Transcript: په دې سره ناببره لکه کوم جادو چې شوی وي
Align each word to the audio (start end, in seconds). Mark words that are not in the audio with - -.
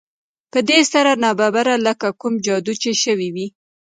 په 0.51 0.59
دې 0.69 0.79
سره 0.91 1.11
ناببره 1.23 1.75
لکه 1.87 2.07
کوم 2.19 2.33
جادو 2.45 2.73
چې 2.81 2.89
شوی 3.03 3.29
وي 3.35 3.47